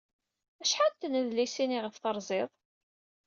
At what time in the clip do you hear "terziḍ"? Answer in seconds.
2.03-2.49